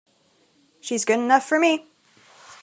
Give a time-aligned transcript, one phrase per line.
[0.81, 1.85] She's good enough for me!